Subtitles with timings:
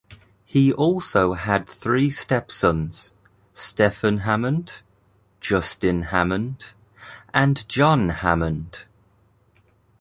[0.45, 3.13] He also had three step sons,
[3.53, 4.81] Stephen Hammond,
[5.39, 6.71] Justin Hammond,
[7.35, 8.85] and John Hammond.